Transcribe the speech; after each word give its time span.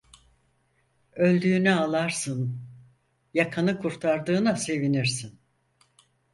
Öldüğüne 1.15 1.75
ağlarsın, 1.75 2.59
yakanı 3.33 3.79
kurtardığına 3.79 4.55
sevinirsin! 4.55 5.39